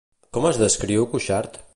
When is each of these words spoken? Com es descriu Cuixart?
Com 0.37 0.47
es 0.51 0.59
descriu 0.61 1.07
Cuixart? 1.13 1.63